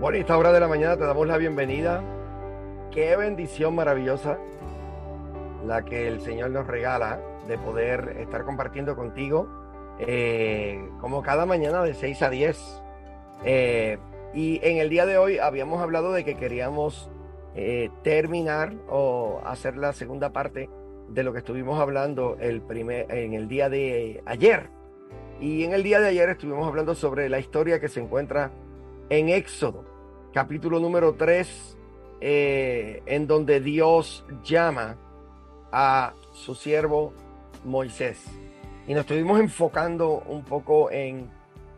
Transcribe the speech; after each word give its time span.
Bueno, 0.00 0.16
y 0.16 0.22
esta 0.22 0.38
hora 0.38 0.50
de 0.50 0.60
la 0.60 0.66
mañana 0.66 0.96
te 0.96 1.04
damos 1.04 1.26
la 1.26 1.36
bienvenida. 1.36 2.02
Qué 2.90 3.14
bendición 3.16 3.74
maravillosa 3.74 4.38
la 5.66 5.84
que 5.84 6.08
el 6.08 6.22
Señor 6.22 6.52
nos 6.52 6.66
regala 6.66 7.20
de 7.46 7.58
poder 7.58 8.16
estar 8.18 8.46
compartiendo 8.46 8.96
contigo 8.96 9.46
eh, 9.98 10.82
como 11.02 11.22
cada 11.22 11.44
mañana 11.44 11.82
de 11.82 11.92
6 11.92 12.22
a 12.22 12.30
10. 12.30 12.82
Eh, 13.44 13.98
y 14.32 14.58
en 14.62 14.78
el 14.78 14.88
día 14.88 15.04
de 15.04 15.18
hoy 15.18 15.36
habíamos 15.36 15.82
hablado 15.82 16.14
de 16.14 16.24
que 16.24 16.34
queríamos 16.34 17.10
eh, 17.54 17.90
terminar 18.02 18.72
o 18.88 19.42
hacer 19.44 19.76
la 19.76 19.92
segunda 19.92 20.32
parte 20.32 20.70
de 21.10 21.22
lo 21.22 21.34
que 21.34 21.40
estuvimos 21.40 21.78
hablando 21.78 22.38
el 22.40 22.62
primer, 22.62 23.04
en 23.14 23.34
el 23.34 23.48
día 23.48 23.68
de 23.68 24.22
ayer. 24.24 24.70
Y 25.40 25.64
en 25.64 25.74
el 25.74 25.82
día 25.82 26.00
de 26.00 26.08
ayer 26.08 26.30
estuvimos 26.30 26.66
hablando 26.66 26.94
sobre 26.94 27.28
la 27.28 27.38
historia 27.38 27.80
que 27.80 27.88
se 27.88 28.00
encuentra 28.00 28.50
en 29.10 29.28
Éxodo 29.28 29.89
capítulo 30.32 30.78
número 30.78 31.14
3, 31.14 31.76
eh, 32.20 33.02
en 33.06 33.26
donde 33.26 33.60
Dios 33.60 34.24
llama 34.44 34.96
a 35.72 36.14
su 36.32 36.54
siervo 36.54 37.12
Moisés. 37.64 38.24
Y 38.86 38.94
nos 38.94 39.02
estuvimos 39.02 39.40
enfocando 39.40 40.22
un 40.26 40.44
poco 40.44 40.90
en 40.90 41.30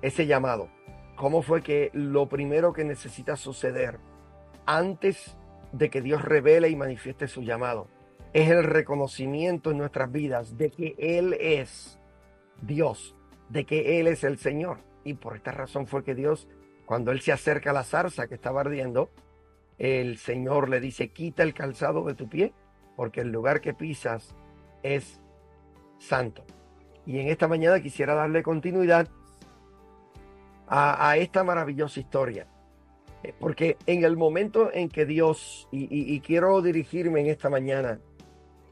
ese 0.02 0.26
llamado. 0.26 0.68
¿Cómo 1.16 1.42
fue 1.42 1.62
que 1.62 1.90
lo 1.94 2.28
primero 2.28 2.72
que 2.72 2.84
necesita 2.84 3.36
suceder 3.36 3.98
antes 4.66 5.36
de 5.72 5.88
que 5.88 6.02
Dios 6.02 6.22
revele 6.22 6.68
y 6.68 6.76
manifieste 6.76 7.28
su 7.28 7.42
llamado 7.42 7.88
es 8.34 8.50
el 8.50 8.64
reconocimiento 8.64 9.70
en 9.70 9.78
nuestras 9.78 10.10
vidas 10.10 10.56
de 10.58 10.70
que 10.70 10.94
Él 10.98 11.34
es 11.40 11.98
Dios, 12.60 13.16
de 13.48 13.64
que 13.64 14.00
Él 14.00 14.06
es 14.06 14.24
el 14.24 14.38
Señor? 14.38 14.78
Y 15.04 15.14
por 15.14 15.36
esta 15.36 15.52
razón 15.52 15.86
fue 15.86 16.04
que 16.04 16.14
Dios 16.14 16.48
cuando 16.92 17.10
él 17.10 17.22
se 17.22 17.32
acerca 17.32 17.70
a 17.70 17.72
la 17.72 17.84
zarza 17.84 18.28
que 18.28 18.34
estaba 18.34 18.60
ardiendo, 18.60 19.08
el 19.78 20.18
Señor 20.18 20.68
le 20.68 20.78
dice, 20.78 21.08
quita 21.08 21.42
el 21.42 21.54
calzado 21.54 22.04
de 22.04 22.12
tu 22.12 22.28
pie, 22.28 22.52
porque 22.96 23.22
el 23.22 23.32
lugar 23.32 23.62
que 23.62 23.72
pisas 23.72 24.36
es 24.82 25.18
santo. 25.96 26.44
Y 27.06 27.18
en 27.18 27.28
esta 27.28 27.48
mañana 27.48 27.80
quisiera 27.80 28.14
darle 28.14 28.42
continuidad 28.42 29.08
a, 30.68 31.16
esta 31.16 31.42
maravillosa 31.42 31.98
historia. 31.98 32.46
Eh, 33.22 33.32
porque 33.40 33.78
en 33.86 34.04
el 34.04 34.18
momento 34.18 34.70
en 34.70 34.90
que 34.90 35.06
Dios, 35.06 35.68
y 35.70 36.20
quiero 36.20 36.60
dirigirme 36.60 37.22
en 37.22 37.28
esta 37.28 37.48
mañana 37.48 38.00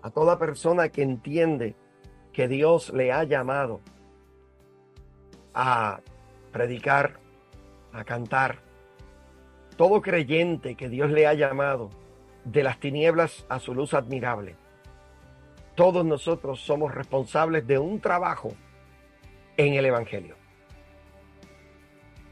a 0.03 0.11
toda 0.11 0.39
persona 0.39 0.91
que 0.91 1.01
entiende 1.01 1.75
que 2.35 2.49
Dios 2.49 2.93
le 2.93 3.13
ha 3.13 3.25
llamado 3.25 3.81
a 5.55 6.03
predicar 6.53 7.19
a 7.93 8.05
cantar. 8.05 8.59
Todo 9.77 10.03
creyente 10.03 10.75
que 10.75 10.89
Dios 10.89 11.11
le 11.11 11.27
ha 11.27 11.35
llamado 11.35 11.91
de 12.45 12.63
las 12.63 12.79
tinieblas 12.79 13.47
a 13.49 13.59
su 13.59 13.75
luz 13.75 13.95
admirable. 13.95 14.57
Todos 15.75 16.05
nosotros 16.05 16.61
somos 16.61 16.95
responsables 16.95 17.67
de 17.67 17.79
un 17.79 18.01
trabajo 18.01 18.53
en 19.57 19.75
el 19.75 19.87
Evangelio. 19.87 20.37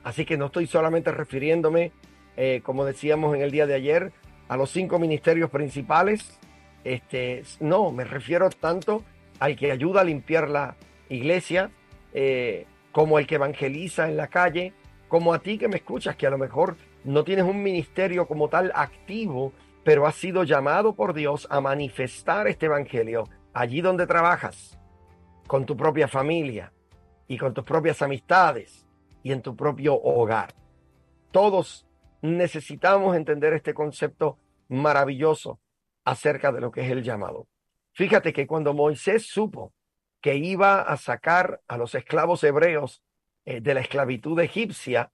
Así 0.04 0.24
que 0.24 0.36
no 0.36 0.46
estoy 0.46 0.66
solamente 0.66 1.10
refiriéndome, 1.10 1.92
eh, 2.36 2.60
como 2.62 2.84
decíamos 2.84 3.34
en 3.34 3.42
el 3.42 3.50
día 3.50 3.66
de 3.66 3.74
ayer, 3.74 4.12
a 4.48 4.56
los 4.56 4.70
cinco 4.70 4.98
ministerios 4.98 5.50
principales. 5.50 6.38
Este, 6.84 7.42
no, 7.60 7.90
me 7.92 8.04
refiero 8.04 8.48
tanto 8.50 9.04
al 9.38 9.56
que 9.56 9.70
ayuda 9.70 10.00
a 10.00 10.04
limpiar 10.04 10.48
la 10.48 10.76
iglesia, 11.08 11.70
eh, 12.12 12.66
como 12.92 13.18
el 13.18 13.26
que 13.26 13.36
evangeliza 13.36 14.08
en 14.08 14.16
la 14.16 14.28
calle, 14.28 14.72
como 15.08 15.32
a 15.32 15.40
ti 15.40 15.58
que 15.58 15.68
me 15.68 15.76
escuchas, 15.76 16.16
que 16.16 16.26
a 16.26 16.30
lo 16.30 16.38
mejor 16.38 16.76
no 17.04 17.24
tienes 17.24 17.44
un 17.44 17.62
ministerio 17.62 18.26
como 18.26 18.48
tal 18.48 18.70
activo, 18.74 19.52
pero 19.84 20.06
has 20.06 20.14
sido 20.14 20.44
llamado 20.44 20.94
por 20.94 21.14
Dios 21.14 21.46
a 21.50 21.60
manifestar 21.60 22.46
este 22.46 22.66
evangelio 22.66 23.24
allí 23.54 23.80
donde 23.80 24.06
trabajas, 24.06 24.78
con 25.46 25.64
tu 25.64 25.76
propia 25.76 26.08
familia 26.08 26.72
y 27.26 27.38
con 27.38 27.54
tus 27.54 27.64
propias 27.64 28.02
amistades 28.02 28.86
y 29.22 29.32
en 29.32 29.42
tu 29.42 29.56
propio 29.56 29.94
hogar. 29.94 30.54
Todos 31.30 31.86
necesitamos 32.22 33.16
entender 33.16 33.52
este 33.52 33.74
concepto 33.74 34.38
maravilloso 34.68 35.60
acerca 36.04 36.52
de 36.52 36.60
lo 36.60 36.70
que 36.70 36.82
es 36.82 36.90
el 36.90 37.02
llamado. 37.02 37.46
Fíjate 37.92 38.32
que 38.32 38.46
cuando 38.46 38.74
Moisés 38.74 39.26
supo 39.26 39.72
que 40.20 40.36
iba 40.36 40.82
a 40.82 40.96
sacar 40.96 41.60
a 41.68 41.76
los 41.76 41.94
esclavos 41.94 42.42
hebreos 42.44 43.02
eh, 43.50 43.62
de 43.62 43.72
la 43.72 43.80
esclavitud 43.80 44.38
egipcia, 44.40 45.10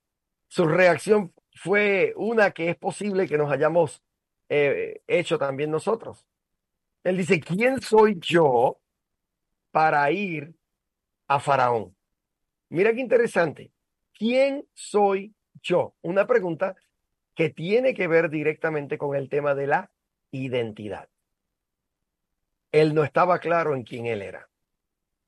su 0.49 0.67
reacción 0.67 1.33
fue 1.53 2.13
una 2.17 2.51
que 2.51 2.69
es 2.69 2.77
posible 2.77 3.29
que 3.29 3.39
nos 3.39 3.49
hayamos 3.53 4.03
eh, 4.49 5.03
hecho 5.07 5.39
también 5.39 5.71
nosotros. 5.71 6.27
Él 7.05 7.17
dice, 7.17 7.39
¿quién 7.39 7.81
soy 7.81 8.19
yo 8.19 8.81
para 9.71 10.11
ir 10.11 10.53
a 11.29 11.39
Faraón? 11.39 11.95
Mira 12.71 12.93
qué 12.93 13.03
interesante. 13.03 13.71
¿Quién 14.13 14.67
soy 14.73 15.33
yo? 15.63 15.95
Una 16.03 16.27
pregunta 16.27 16.75
que 17.37 17.51
tiene 17.51 17.95
que 17.95 18.09
ver 18.09 18.31
directamente 18.31 18.99
con 18.99 19.15
el 19.15 19.29
tema 19.29 19.55
de 19.55 19.69
la 19.69 19.93
identidad. 20.33 21.09
Él 22.73 22.95
no 22.95 23.05
estaba 23.05 23.39
claro 23.39 23.77
en 23.77 23.85
quién 23.85 24.07
él 24.07 24.23
era. 24.23 24.49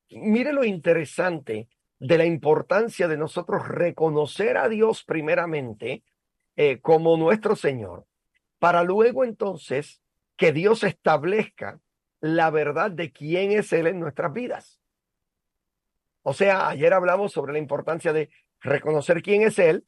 Mire 0.09 0.51
lo 0.51 0.65
interesante 0.65 1.69
de 1.99 2.17
la 2.17 2.25
importancia 2.25 3.07
de 3.07 3.17
nosotros 3.17 3.67
reconocer 3.67 4.57
a 4.57 4.69
Dios 4.69 5.03
primeramente 5.03 6.03
eh, 6.55 6.79
como 6.79 7.17
nuestro 7.17 7.55
Señor, 7.55 8.05
para 8.59 8.83
luego 8.83 9.23
entonces 9.23 10.01
que 10.35 10.51
Dios 10.51 10.83
establezca 10.83 11.79
la 12.19 12.49
verdad 12.49 12.91
de 12.91 13.11
quién 13.11 13.51
es 13.51 13.73
Él 13.73 13.87
en 13.87 13.99
nuestras 13.99 14.33
vidas. 14.33 14.79
O 16.23 16.33
sea, 16.33 16.69
ayer 16.69 16.93
hablamos 16.93 17.31
sobre 17.31 17.53
la 17.53 17.59
importancia 17.59 18.13
de 18.13 18.29
reconocer 18.59 19.21
quién 19.21 19.43
es 19.43 19.59
Él 19.59 19.83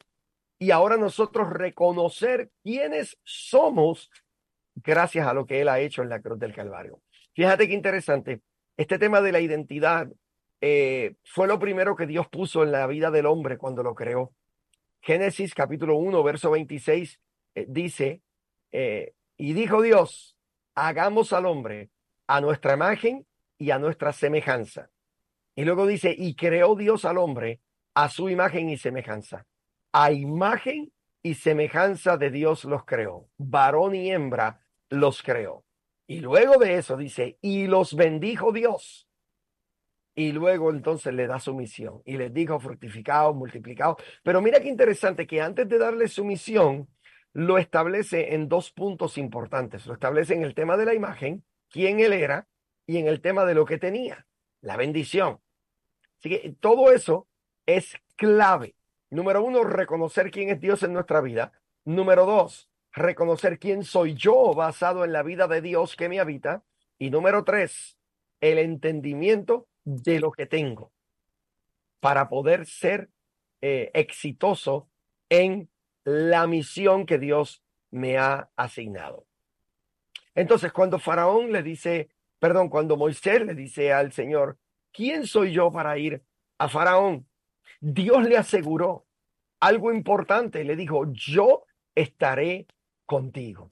y 0.58 0.70
ahora 0.70 0.96
nosotros 0.96 1.50
reconocer 1.50 2.50
quiénes 2.62 3.18
somos 3.24 4.10
gracias 4.74 5.26
a 5.26 5.34
lo 5.34 5.46
que 5.46 5.60
Él 5.60 5.68
ha 5.68 5.80
hecho 5.80 6.02
en 6.02 6.08
la 6.08 6.20
cruz 6.20 6.38
del 6.38 6.54
Calvario. 6.54 7.00
Fíjate 7.34 7.68
qué 7.68 7.74
interesante. 7.74 8.40
Este 8.76 8.98
tema 8.98 9.20
de 9.20 9.32
la 9.32 9.40
identidad 9.40 10.08
eh, 10.60 11.14
fue 11.24 11.46
lo 11.48 11.58
primero 11.58 11.96
que 11.96 12.06
Dios 12.06 12.28
puso 12.28 12.62
en 12.62 12.72
la 12.72 12.86
vida 12.86 13.10
del 13.10 13.26
hombre 13.26 13.56
cuando 13.56 13.82
lo 13.82 13.94
creó. 13.94 14.32
Génesis 15.00 15.54
capítulo 15.54 15.96
1, 15.96 16.22
verso 16.22 16.50
26 16.50 17.20
eh, 17.54 17.66
dice, 17.68 18.22
eh, 18.70 19.14
y 19.38 19.54
dijo 19.54 19.80
Dios, 19.80 20.36
hagamos 20.74 21.32
al 21.32 21.46
hombre 21.46 21.90
a 22.26 22.40
nuestra 22.40 22.74
imagen 22.74 23.26
y 23.56 23.70
a 23.70 23.78
nuestra 23.78 24.12
semejanza. 24.12 24.90
Y 25.54 25.64
luego 25.64 25.86
dice, 25.86 26.14
y 26.16 26.34
creó 26.34 26.76
Dios 26.76 27.04
al 27.04 27.18
hombre 27.18 27.60
a 27.94 28.08
su 28.10 28.28
imagen 28.28 28.68
y 28.68 28.76
semejanza. 28.76 29.46
A 29.92 30.12
imagen 30.12 30.92
y 31.22 31.34
semejanza 31.34 32.16
de 32.18 32.30
Dios 32.30 32.64
los 32.64 32.84
creó. 32.84 33.28
Varón 33.38 33.94
y 33.94 34.10
hembra 34.10 34.60
los 34.90 35.22
creó. 35.22 35.64
Y 36.06 36.20
luego 36.20 36.58
de 36.58 36.76
eso 36.76 36.96
dice, 36.96 37.38
y 37.40 37.66
los 37.66 37.94
bendijo 37.94 38.52
Dios 38.52 39.09
y 40.14 40.32
luego 40.32 40.70
entonces 40.70 41.14
le 41.14 41.26
da 41.26 41.38
su 41.38 41.54
misión 41.54 42.02
y 42.04 42.16
les 42.16 42.32
dijo 42.32 42.58
fructificado, 42.60 43.32
multiplicado. 43.32 43.96
Pero 44.22 44.40
mira 44.40 44.60
qué 44.60 44.68
interesante 44.68 45.26
que 45.26 45.40
antes 45.40 45.68
de 45.68 45.78
darle 45.78 46.08
su 46.08 46.24
misión, 46.24 46.88
lo 47.32 47.58
establece 47.58 48.34
en 48.34 48.48
dos 48.48 48.72
puntos 48.72 49.18
importantes. 49.18 49.86
Lo 49.86 49.94
establece 49.94 50.34
en 50.34 50.42
el 50.42 50.54
tema 50.54 50.76
de 50.76 50.84
la 50.84 50.94
imagen, 50.94 51.44
quién 51.68 52.00
él 52.00 52.12
era, 52.12 52.48
y 52.86 52.98
en 52.98 53.06
el 53.06 53.20
tema 53.20 53.44
de 53.44 53.54
lo 53.54 53.64
que 53.64 53.78
tenía, 53.78 54.26
la 54.60 54.76
bendición. 54.76 55.40
Así 56.18 56.28
que 56.28 56.56
todo 56.58 56.92
eso 56.92 57.28
es 57.66 57.94
clave. 58.16 58.74
Número 59.10 59.42
uno, 59.42 59.62
reconocer 59.62 60.30
quién 60.30 60.50
es 60.50 60.60
Dios 60.60 60.82
en 60.82 60.92
nuestra 60.92 61.20
vida. 61.20 61.52
Número 61.84 62.26
dos, 62.26 62.68
reconocer 62.92 63.58
quién 63.58 63.84
soy 63.84 64.14
yo 64.14 64.54
basado 64.54 65.04
en 65.04 65.12
la 65.12 65.22
vida 65.22 65.46
de 65.46 65.60
Dios 65.60 65.96
que 65.96 66.08
me 66.08 66.20
habita. 66.20 66.64
Y 66.98 67.10
número 67.10 67.44
tres, 67.44 67.96
el 68.40 68.58
entendimiento 68.58 69.68
de 69.84 70.20
lo 70.20 70.32
que 70.32 70.46
tengo 70.46 70.92
para 72.00 72.28
poder 72.28 72.66
ser 72.66 73.10
eh, 73.60 73.90
exitoso 73.94 74.88
en 75.28 75.68
la 76.04 76.46
misión 76.46 77.06
que 77.06 77.18
Dios 77.18 77.62
me 77.90 78.18
ha 78.18 78.48
asignado. 78.56 79.26
Entonces, 80.34 80.72
cuando 80.72 80.98
Faraón 80.98 81.52
le 81.52 81.62
dice, 81.62 82.08
perdón, 82.38 82.68
cuando 82.68 82.96
Moisés 82.96 83.44
le 83.44 83.54
dice 83.54 83.92
al 83.92 84.12
Señor, 84.12 84.58
¿quién 84.92 85.26
soy 85.26 85.52
yo 85.52 85.70
para 85.70 85.98
ir 85.98 86.22
a 86.58 86.68
Faraón? 86.68 87.26
Dios 87.80 88.24
le 88.26 88.36
aseguró 88.36 89.06
algo 89.60 89.92
importante, 89.92 90.64
le 90.64 90.76
dijo, 90.76 91.12
yo 91.12 91.64
estaré 91.94 92.66
contigo. 93.04 93.68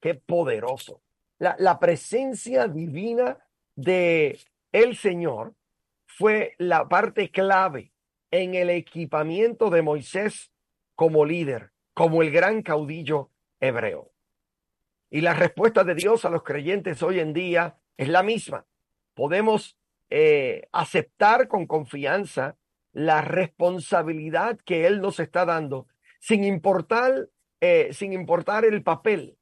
Qué 0.00 0.14
poderoso. 0.14 1.02
La, 1.38 1.54
la 1.58 1.78
presencia 1.78 2.66
divina 2.66 3.38
de 3.76 4.38
el 4.72 4.96
Señor 4.96 5.54
fue 6.06 6.54
la 6.58 6.88
parte 6.88 7.30
clave 7.30 7.92
en 8.30 8.54
el 8.54 8.70
equipamiento 8.70 9.70
de 9.70 9.82
Moisés 9.82 10.50
como 10.94 11.24
líder, 11.24 11.72
como 11.94 12.22
el 12.22 12.30
gran 12.30 12.62
caudillo 12.62 13.30
hebreo. 13.60 14.12
Y 15.10 15.20
la 15.20 15.34
respuesta 15.34 15.84
de 15.84 15.94
Dios 15.94 16.24
a 16.24 16.30
los 16.30 16.42
creyentes 16.42 17.02
hoy 17.02 17.20
en 17.20 17.34
día 17.34 17.76
es 17.98 18.08
la 18.08 18.22
misma. 18.22 18.66
Podemos 19.14 19.76
eh, 20.08 20.68
aceptar 20.72 21.48
con 21.48 21.66
confianza 21.66 22.56
la 22.92 23.20
responsabilidad 23.20 24.58
que 24.64 24.86
Él 24.86 25.00
nos 25.00 25.20
está 25.20 25.44
dando, 25.44 25.86
sin 26.18 26.44
importar, 26.44 27.28
eh, 27.60 27.90
sin 27.92 28.12
importar 28.12 28.64
el 28.64 28.82
papel, 28.82 29.36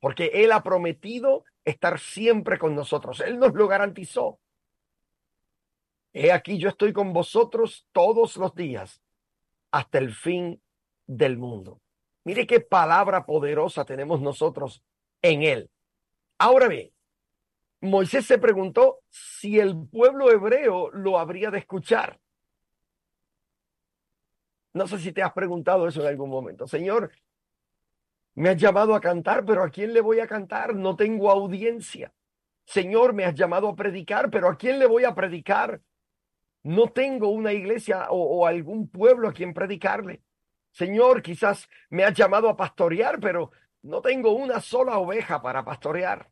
porque 0.00 0.30
Él 0.34 0.52
ha 0.52 0.62
prometido 0.62 1.44
estar 1.64 1.98
siempre 1.98 2.58
con 2.58 2.74
nosotros. 2.74 3.20
Él 3.20 3.38
nos 3.38 3.54
lo 3.54 3.68
garantizó. 3.68 4.38
He 6.14 6.30
aquí 6.30 6.58
yo 6.58 6.68
estoy 6.68 6.92
con 6.92 7.12
vosotros 7.12 7.88
todos 7.90 8.36
los 8.36 8.54
días 8.54 9.02
hasta 9.72 9.98
el 9.98 10.14
fin 10.14 10.62
del 11.06 11.36
mundo. 11.36 11.80
Mire 12.22 12.46
qué 12.46 12.60
palabra 12.60 13.26
poderosa 13.26 13.84
tenemos 13.84 14.20
nosotros 14.20 14.82
en 15.20 15.42
él. 15.42 15.70
Ahora 16.38 16.68
bien, 16.68 16.92
Moisés 17.80 18.26
se 18.26 18.38
preguntó 18.38 19.00
si 19.10 19.58
el 19.58 19.76
pueblo 19.88 20.30
hebreo 20.30 20.90
lo 20.92 21.18
habría 21.18 21.50
de 21.50 21.58
escuchar. 21.58 22.20
No 24.72 24.86
sé 24.86 24.98
si 25.00 25.12
te 25.12 25.22
has 25.22 25.32
preguntado 25.32 25.88
eso 25.88 26.00
en 26.00 26.06
algún 26.06 26.30
momento. 26.30 26.68
Señor, 26.68 27.10
me 28.34 28.50
has 28.50 28.56
llamado 28.56 28.94
a 28.94 29.00
cantar, 29.00 29.44
pero 29.44 29.64
¿a 29.64 29.70
quién 29.70 29.92
le 29.92 30.00
voy 30.00 30.20
a 30.20 30.28
cantar? 30.28 30.76
No 30.76 30.94
tengo 30.94 31.30
audiencia. 31.30 32.14
Señor, 32.64 33.12
me 33.12 33.24
has 33.24 33.34
llamado 33.34 33.68
a 33.68 33.76
predicar, 33.76 34.30
pero 34.30 34.48
¿a 34.48 34.56
quién 34.56 34.78
le 34.78 34.86
voy 34.86 35.04
a 35.04 35.14
predicar? 35.14 35.82
No 36.64 36.88
tengo 36.88 37.28
una 37.28 37.52
iglesia 37.52 38.08
o, 38.10 38.46
algún 38.46 38.88
pueblo 38.88 39.28
a 39.28 39.32
quien 39.32 39.52
predicarle. 39.52 40.22
Señor, 40.72 41.22
quizás 41.22 41.68
me 41.90 42.04
has 42.04 42.14
llamado 42.14 42.48
a 42.48 42.56
pastorear, 42.56 43.20
pero 43.20 43.52
no 43.82 44.00
tengo 44.00 44.32
una 44.32 44.60
sola 44.60 44.98
oveja 44.98 45.42
para 45.42 45.64
pastorear. 45.64 46.30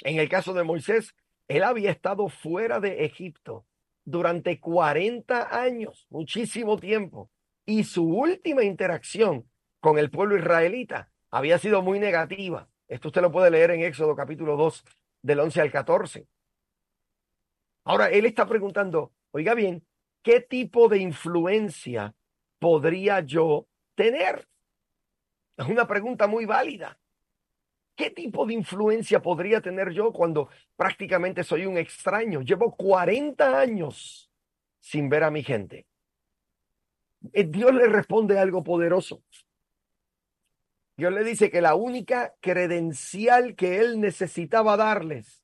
En 0.00 0.18
el 0.18 0.28
caso 0.28 0.54
de 0.54 0.64
Moisés, 0.64 1.14
él 1.48 1.62
había 1.62 1.90
estado 1.90 2.28
fuera 2.30 2.80
de 2.80 3.04
Egipto 3.04 3.66
durante 4.04 4.58
40 4.58 5.54
años, 5.62 6.06
muchísimo 6.08 6.78
tiempo, 6.78 7.30
y 7.66 7.84
su 7.84 8.04
última 8.04 8.64
interacción 8.64 9.48
con 9.80 9.98
el 9.98 10.10
pueblo 10.10 10.36
israelita 10.36 11.10
había 11.30 11.58
sido 11.58 11.82
muy 11.82 11.98
negativa. 11.98 12.68
Esto 12.88 13.08
usted 13.08 13.20
lo 13.20 13.30
puede 13.30 13.50
leer 13.50 13.72
en 13.72 13.82
Éxodo 13.82 14.16
capítulo 14.16 14.56
2 14.56 14.82
del 15.20 15.40
11 15.40 15.60
al 15.60 15.70
14. 15.70 16.26
Ahora, 17.84 18.10
él 18.10 18.26
está 18.26 18.46
preguntando, 18.46 19.12
oiga 19.32 19.54
bien, 19.54 19.84
¿qué 20.22 20.40
tipo 20.40 20.88
de 20.88 20.98
influencia 20.98 22.14
podría 22.58 23.20
yo 23.20 23.66
tener? 23.94 24.48
Es 25.56 25.66
una 25.66 25.86
pregunta 25.86 26.26
muy 26.26 26.44
válida. 26.44 26.98
¿Qué 27.94 28.10
tipo 28.10 28.46
de 28.46 28.54
influencia 28.54 29.20
podría 29.20 29.60
tener 29.60 29.90
yo 29.90 30.12
cuando 30.12 30.48
prácticamente 30.76 31.44
soy 31.44 31.66
un 31.66 31.76
extraño? 31.76 32.40
Llevo 32.40 32.74
40 32.74 33.58
años 33.58 34.30
sin 34.80 35.08
ver 35.08 35.24
a 35.24 35.30
mi 35.30 35.42
gente. 35.42 35.86
Eh, 37.32 37.44
Dios 37.44 37.74
le 37.74 37.86
responde 37.86 38.38
algo 38.38 38.64
poderoso. 38.64 39.22
Dios 40.96 41.12
le 41.12 41.24
dice 41.24 41.50
que 41.50 41.60
la 41.60 41.74
única 41.74 42.34
credencial 42.40 43.54
que 43.54 43.80
él 43.80 44.00
necesitaba 44.00 44.76
darles 44.76 45.41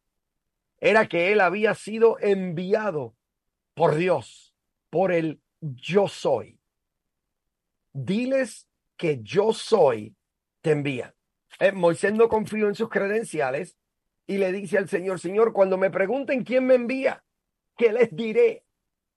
era 0.81 1.09
que 1.09 1.33
él 1.33 1.41
había 1.41 1.75
sido 1.75 2.19
enviado 2.21 3.15
por 3.75 3.95
Dios, 3.95 4.55
por 4.91 5.13
el 5.13 5.41
yo 5.61 6.09
soy. 6.09 6.59
Diles 7.93 8.69
que 8.97 9.21
yo 9.23 9.53
soy, 9.53 10.17
te 10.61 10.73
envía. 10.73 11.15
Eh, 11.61 11.73
Moisés 11.73 12.13
no 12.13 12.29
confió 12.29 12.69
en 12.69 12.75
sus 12.75 12.89
credenciales 12.89 13.77
y 14.27 14.39
le 14.39 14.53
dice 14.53 14.79
al 14.79 14.89
Señor, 14.89 15.19
Señor, 15.19 15.53
cuando 15.53 15.79
me 15.79 15.91
pregunten 15.91 16.45
quién 16.45 16.67
me 16.67 16.75
envía, 16.75 17.25
¿qué 17.77 17.93
les 17.93 18.15
diré? 18.15 18.65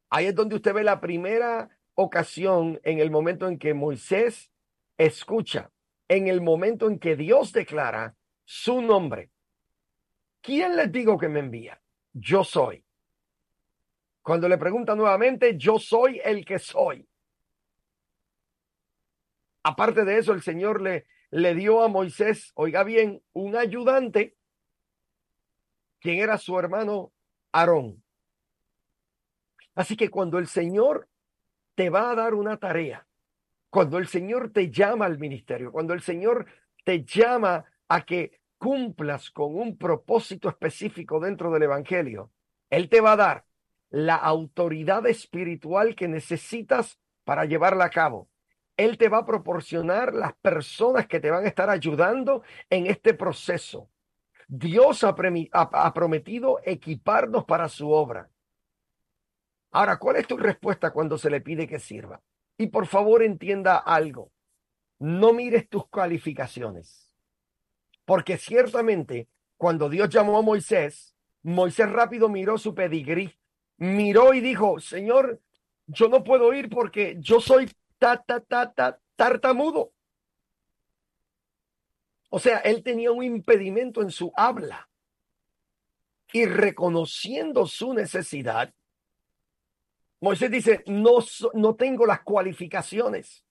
Ahí 0.09 0.27
es 0.27 0.35
donde 0.35 0.55
usted 0.55 0.73
ve 0.73 0.83
la 0.83 1.01
primera 1.01 1.69
ocasión 1.95 2.79
en 2.83 2.99
el 2.99 3.11
momento 3.11 3.47
en 3.47 3.59
que 3.59 3.73
Moisés 3.73 4.51
escucha 4.97 5.71
en 6.11 6.27
el 6.27 6.41
momento 6.41 6.89
en 6.89 6.99
que 6.99 7.15
Dios 7.15 7.53
declara 7.53 8.17
su 8.43 8.81
nombre. 8.81 9.31
¿Quién 10.41 10.75
les 10.75 10.91
digo 10.91 11.17
que 11.17 11.29
me 11.29 11.39
envía? 11.39 11.79
Yo 12.13 12.43
soy. 12.43 12.83
Cuando 14.21 14.47
le 14.47 14.57
pregunta 14.57 14.95
nuevamente, 14.95 15.57
yo 15.57 15.79
soy 15.79 16.19
el 16.23 16.45
que 16.45 16.59
soy. 16.59 17.07
Aparte 19.63 20.03
de 20.03 20.17
eso, 20.17 20.33
el 20.33 20.41
Señor 20.41 20.81
le, 20.81 21.05
le 21.29 21.55
dio 21.55 21.83
a 21.83 21.87
Moisés, 21.87 22.51
oiga 22.55 22.83
bien, 22.83 23.21
un 23.33 23.55
ayudante, 23.55 24.35
quien 25.99 26.19
era 26.19 26.37
su 26.37 26.57
hermano 26.57 27.13
Aarón. 27.51 28.03
Así 29.75 29.95
que 29.95 30.09
cuando 30.09 30.39
el 30.39 30.47
Señor 30.47 31.07
te 31.75 31.89
va 31.89 32.11
a 32.11 32.15
dar 32.15 32.33
una 32.33 32.57
tarea, 32.57 33.07
cuando 33.69 33.97
el 33.97 34.07
Señor 34.07 34.51
te 34.51 34.69
llama 34.69 35.05
al 35.05 35.17
ministerio, 35.17 35.71
cuando 35.71 35.93
el 35.93 36.01
Señor 36.01 36.45
te 36.83 37.05
llama 37.05 37.65
a 37.87 38.05
que 38.05 38.40
cumplas 38.61 39.31
con 39.31 39.55
un 39.55 39.75
propósito 39.75 40.47
específico 40.47 41.19
dentro 41.19 41.49
del 41.49 41.63
Evangelio, 41.63 42.29
Él 42.69 42.89
te 42.89 43.01
va 43.01 43.13
a 43.13 43.15
dar 43.15 43.45
la 43.89 44.15
autoridad 44.15 45.07
espiritual 45.07 45.95
que 45.95 46.07
necesitas 46.07 46.99
para 47.23 47.45
llevarla 47.45 47.85
a 47.85 47.89
cabo. 47.89 48.29
Él 48.77 48.99
te 48.99 49.09
va 49.09 49.17
a 49.17 49.25
proporcionar 49.25 50.13
las 50.13 50.35
personas 50.35 51.07
que 51.07 51.19
te 51.19 51.31
van 51.31 51.43
a 51.43 51.47
estar 51.47 51.71
ayudando 51.71 52.43
en 52.69 52.85
este 52.85 53.15
proceso. 53.15 53.89
Dios 54.47 55.03
ha, 55.03 55.15
prometido 55.15 56.59
equiparnos 56.63 57.45
para 57.45 57.67
su 57.67 57.89
obra. 57.89 58.29
Ahora, 59.71 59.97
¿cuál 59.97 60.17
es 60.17 60.27
tu 60.27 60.37
respuesta 60.37 60.91
cuando 60.91 61.17
se 61.17 61.31
le 61.31 61.41
pide 61.41 61.67
que 61.67 61.79
sirva? 61.79 62.21
Y 62.59 62.67
por 62.67 62.85
favor 62.85 63.23
entienda 63.23 63.77
algo, 63.77 64.31
no 64.99 65.33
mires 65.33 65.67
tus 65.67 65.89
calificaciones, 65.89 67.10
porque 68.11 68.37
ciertamente 68.37 69.29
cuando 69.55 69.87
Dios 69.87 70.09
llamó 70.09 70.37
a 70.37 70.41
Moisés, 70.41 71.15
Moisés 71.43 71.89
rápido 71.89 72.27
miró 72.27 72.57
su 72.57 72.75
pedigrí, 72.75 73.33
miró 73.77 74.33
y 74.33 74.41
dijo, 74.41 74.81
Señor, 74.81 75.39
yo 75.87 76.09
no 76.09 76.21
puedo 76.21 76.53
ir 76.53 76.67
porque 76.67 77.15
yo 77.21 77.39
soy 77.39 77.71
ta, 77.99 78.21
ta, 78.21 78.41
ta, 78.41 78.73
ta, 78.73 78.99
tartamudo. 79.15 79.93
O 82.29 82.37
sea, 82.37 82.57
él 82.57 82.83
tenía 82.83 83.13
un 83.13 83.23
impedimento 83.23 84.01
en 84.01 84.11
su 84.11 84.33
habla. 84.35 84.89
Y 86.33 86.43
reconociendo 86.47 87.65
su 87.65 87.93
necesidad, 87.93 88.73
Moisés 90.19 90.51
dice, 90.51 90.83
no, 90.85 91.19
no 91.53 91.75
tengo 91.75 92.05
las 92.05 92.23
cualificaciones, 92.23 93.45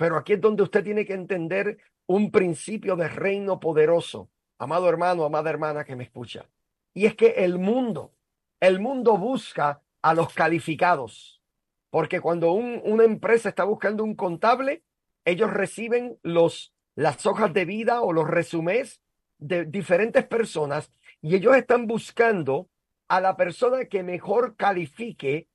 pero 0.00 0.16
aquí 0.16 0.32
es 0.32 0.40
donde 0.40 0.62
usted 0.62 0.82
tiene 0.82 1.04
que 1.04 1.12
entender 1.12 1.76
un 2.06 2.30
principio 2.30 2.96
de 2.96 3.06
reino 3.06 3.60
poderoso, 3.60 4.30
amado 4.56 4.88
hermano, 4.88 5.24
amada 5.24 5.50
hermana 5.50 5.84
que 5.84 5.94
me 5.94 6.04
escucha. 6.04 6.48
Y 6.94 7.04
es 7.04 7.14
que 7.14 7.44
el 7.44 7.58
mundo, 7.58 8.14
el 8.60 8.80
mundo 8.80 9.18
busca 9.18 9.82
a 10.00 10.14
los 10.14 10.32
calificados, 10.32 11.42
porque 11.90 12.22
cuando 12.22 12.52
una 12.52 13.04
empresa 13.04 13.50
está 13.50 13.64
buscando 13.64 14.02
un 14.02 14.14
contable, 14.14 14.82
ellos 15.26 15.52
reciben 15.52 16.18
los, 16.22 16.72
las 16.94 17.26
hojas 17.26 17.52
de 17.52 17.66
vida 17.66 18.00
o 18.00 18.14
los 18.14 18.26
resumés 18.26 19.02
de 19.36 19.66
diferentes 19.66 20.24
personas 20.24 20.90
y 21.20 21.34
ellos 21.34 21.54
están 21.56 21.86
buscando 21.86 22.70
a 23.06 23.20
la 23.20 23.36
persona 23.36 23.84
que 23.84 24.02
mejor 24.02 24.56
califique 24.56 25.46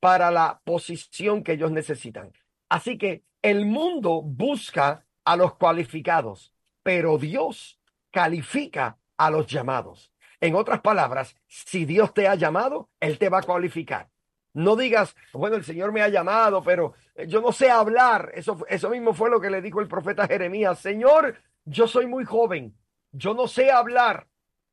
para 0.00 0.30
la 0.30 0.62
posición 0.64 1.44
que 1.44 1.52
ellos 1.52 1.70
necesitan. 1.70 2.32
Así 2.70 2.96
que 2.96 3.24
el 3.42 3.66
mundo 3.66 4.22
busca 4.22 5.04
a 5.24 5.36
los 5.36 5.54
cualificados, 5.54 6.54
pero 6.82 7.18
Dios 7.18 7.80
califica 8.10 8.98
a 9.16 9.30
los 9.30 9.46
llamados. 9.46 10.12
En 10.40 10.54
otras 10.54 10.80
palabras, 10.80 11.36
si 11.46 11.84
Dios 11.84 12.14
te 12.14 12.26
ha 12.26 12.34
llamado, 12.34 12.88
Él 13.00 13.18
te 13.18 13.28
va 13.28 13.38
a 13.38 13.42
cualificar. 13.42 14.08
No 14.52 14.74
digas, 14.74 15.14
bueno, 15.32 15.56
el 15.56 15.64
Señor 15.64 15.92
me 15.92 16.02
ha 16.02 16.08
llamado, 16.08 16.62
pero 16.62 16.94
yo 17.28 17.40
no 17.40 17.52
sé 17.52 17.70
hablar. 17.70 18.32
Eso, 18.34 18.58
eso 18.68 18.90
mismo 18.90 19.14
fue 19.14 19.30
lo 19.30 19.40
que 19.40 19.50
le 19.50 19.62
dijo 19.62 19.80
el 19.80 19.88
profeta 19.88 20.26
Jeremías. 20.26 20.78
Señor, 20.78 21.36
yo 21.64 21.86
soy 21.86 22.06
muy 22.06 22.24
joven, 22.24 22.74
yo 23.12 23.34
no 23.34 23.46
sé 23.46 23.70
hablar. 23.70 24.26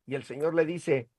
Y 0.06 0.14
el 0.14 0.24
Señor 0.24 0.54
le 0.54 0.64
dice, 0.64 1.10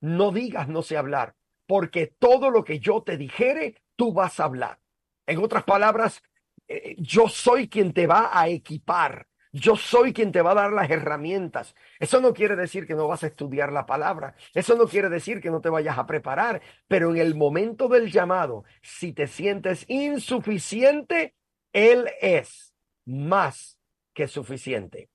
no 0.00 0.32
digas 0.32 0.68
no 0.68 0.82
sé 0.82 0.96
hablar, 0.96 1.36
porque 1.66 2.08
todo 2.18 2.50
lo 2.50 2.64
que 2.64 2.80
yo 2.80 3.02
te 3.02 3.16
dijere, 3.16 3.76
tú 3.96 4.12
vas 4.12 4.40
a 4.40 4.44
hablar. 4.44 4.80
En 5.26 5.38
otras 5.38 5.62
palabras, 5.62 6.22
eh, 6.68 6.96
yo 6.98 7.28
soy 7.28 7.68
quien 7.68 7.92
te 7.92 8.06
va 8.06 8.30
a 8.32 8.48
equipar. 8.48 9.26
Yo 9.54 9.76
soy 9.76 10.14
quien 10.14 10.32
te 10.32 10.40
va 10.40 10.52
a 10.52 10.54
dar 10.54 10.72
las 10.72 10.90
herramientas. 10.90 11.74
Eso 12.00 12.22
no 12.22 12.32
quiere 12.32 12.56
decir 12.56 12.86
que 12.86 12.94
no 12.94 13.06
vas 13.06 13.22
a 13.22 13.26
estudiar 13.26 13.70
la 13.70 13.84
palabra. 13.84 14.34
Eso 14.54 14.76
no 14.76 14.86
quiere 14.86 15.10
decir 15.10 15.42
que 15.42 15.50
no 15.50 15.60
te 15.60 15.68
vayas 15.68 15.98
a 15.98 16.06
preparar. 16.06 16.62
Pero 16.88 17.10
en 17.10 17.18
el 17.18 17.34
momento 17.34 17.88
del 17.88 18.10
llamado, 18.10 18.64
si 18.80 19.12
te 19.12 19.26
sientes 19.26 19.84
insuficiente, 19.88 21.34
Él 21.72 22.08
es 22.22 22.74
más 23.04 23.78
que 24.14 24.26
suficiente. 24.26 25.10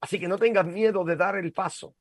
Así 0.00 0.20
que 0.20 0.28
no 0.28 0.38
tengas 0.38 0.66
miedo 0.66 1.04
de 1.04 1.16
dar 1.16 1.36
el 1.36 1.52
paso. 1.52 1.96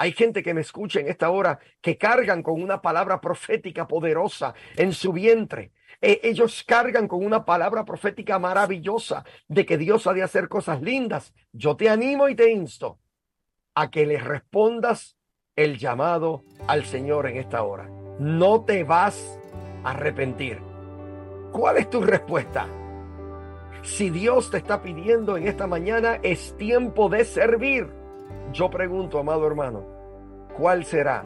Hay 0.00 0.12
gente 0.12 0.42
que 0.42 0.54
me 0.54 0.62
escucha 0.62 0.98
en 0.98 1.08
esta 1.08 1.28
hora 1.28 1.58
que 1.82 1.98
cargan 1.98 2.42
con 2.42 2.62
una 2.62 2.80
palabra 2.80 3.20
profética 3.20 3.86
poderosa 3.86 4.54
en 4.74 4.94
su 4.94 5.12
vientre. 5.12 5.72
E, 6.00 6.22
ellos 6.22 6.64
cargan 6.66 7.06
con 7.06 7.22
una 7.22 7.44
palabra 7.44 7.84
profética 7.84 8.38
maravillosa 8.38 9.26
de 9.46 9.66
que 9.66 9.76
Dios 9.76 10.06
ha 10.06 10.14
de 10.14 10.22
hacer 10.22 10.48
cosas 10.48 10.80
lindas. 10.80 11.34
Yo 11.52 11.76
te 11.76 11.90
animo 11.90 12.30
y 12.30 12.34
te 12.34 12.50
insto 12.50 12.98
a 13.74 13.90
que 13.90 14.06
le 14.06 14.18
respondas 14.18 15.18
el 15.54 15.76
llamado 15.76 16.44
al 16.66 16.86
Señor 16.86 17.26
en 17.26 17.36
esta 17.36 17.62
hora. 17.62 17.90
No 18.18 18.64
te 18.64 18.84
vas 18.84 19.38
a 19.84 19.90
arrepentir. 19.90 20.62
¿Cuál 21.52 21.76
es 21.76 21.90
tu 21.90 22.00
respuesta? 22.00 22.66
Si 23.82 24.08
Dios 24.08 24.50
te 24.50 24.56
está 24.56 24.80
pidiendo 24.80 25.36
en 25.36 25.46
esta 25.46 25.66
mañana, 25.66 26.20
es 26.22 26.56
tiempo 26.56 27.10
de 27.10 27.26
servir. 27.26 27.99
Yo 28.52 28.68
pregunto, 28.68 29.18
amado 29.18 29.46
hermano, 29.46 29.84
¿cuál 30.56 30.84
será 30.84 31.24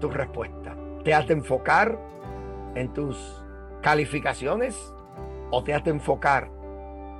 tu 0.00 0.10
respuesta? 0.10 0.74
¿Te 1.04 1.14
has 1.14 1.26
de 1.28 1.34
enfocar 1.34 1.96
en 2.74 2.92
tus 2.92 3.44
calificaciones 3.80 4.76
o 5.50 5.62
te 5.62 5.72
has 5.72 5.84
de 5.84 5.92
enfocar 5.92 6.50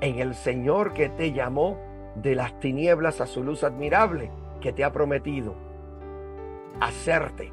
en 0.00 0.18
el 0.18 0.35
Señor 0.35 0.92
que 0.92 1.09
te 1.09 1.33
llamó 1.33 1.78
de 2.16 2.35
las 2.35 2.59
tinieblas 2.59 3.21
a 3.21 3.26
su 3.26 3.45
luz 3.45 3.62
admirable, 3.62 4.33
que 4.61 4.73
te 4.73 4.83
ha 4.83 4.90
prometido 4.92 5.54
hacerte 6.80 7.52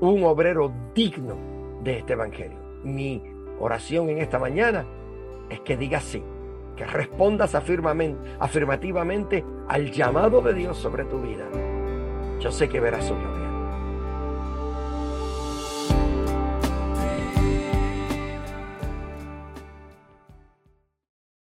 un 0.00 0.24
obrero 0.24 0.72
digno 0.94 1.36
de 1.84 1.98
este 1.98 2.14
Evangelio? 2.14 2.58
Mi 2.82 3.22
oración 3.60 4.08
en 4.08 4.18
esta 4.18 4.40
mañana 4.40 4.84
es 5.48 5.60
que 5.60 5.76
digas 5.76 6.02
sí, 6.02 6.24
que 6.78 6.84
respondas 6.84 7.56
afirmativamente 7.56 9.44
al 9.66 9.90
llamado 9.90 10.40
de 10.40 10.54
Dios 10.54 10.78
sobre 10.78 11.04
tu 11.04 11.20
vida. 11.20 11.44
Yo 12.38 12.52
sé 12.52 12.68
que 12.68 12.78
verás 12.78 13.04
su 13.04 13.16
gloria. 13.16 13.47